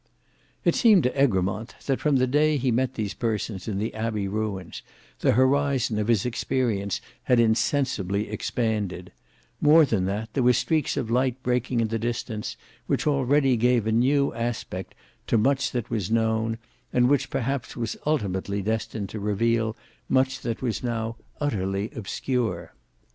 It 0.65 0.73
seemed 0.73 1.03
to 1.03 1.15
Egremont 1.23 1.75
that, 1.85 1.99
from 2.01 2.15
the 2.15 2.25
day 2.25 2.57
he 2.57 2.71
met 2.71 2.95
these 2.95 3.13
persons 3.13 3.67
in 3.67 3.77
the 3.77 3.93
Abbey 3.93 4.27
ruins, 4.27 4.81
the 5.19 5.33
horizon 5.33 5.99
of 5.99 6.07
his 6.07 6.25
experience 6.25 7.01
had 7.25 7.39
insensibly 7.39 8.27
expanded; 8.27 9.11
more 9.61 9.85
than 9.85 10.05
that, 10.05 10.33
there 10.33 10.41
were 10.41 10.53
streaks 10.53 10.97
of 10.97 11.11
light 11.11 11.43
breaking 11.43 11.81
in 11.81 11.89
the 11.89 11.99
distance, 11.99 12.57
which 12.87 13.05
already 13.05 13.55
gave 13.55 13.85
a 13.85 13.91
new 13.91 14.33
aspect 14.33 14.95
to 15.27 15.37
much 15.37 15.69
that 15.69 15.91
was 15.91 16.09
known, 16.09 16.57
and 16.91 17.07
which 17.07 17.29
perhaps 17.29 17.77
was 17.77 17.95
ultimately 18.03 18.63
destined 18.63 19.07
to 19.09 19.19
reveal 19.19 19.77
much 20.09 20.39
that 20.39 20.63
was 20.63 20.81
now 20.81 21.15
utterly 21.39 21.91
obscure. 21.95 22.73